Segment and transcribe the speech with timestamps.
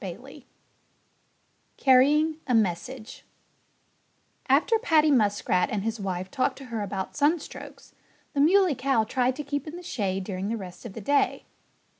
[0.03, 0.45] XV
[1.77, 3.23] CARRYING A MESSAGE
[4.49, 7.93] After Paddy Muskrat and his wife talked to her about sunstrokes,
[8.33, 11.45] the Muley Cow tried to keep in the shade during the rest of the day.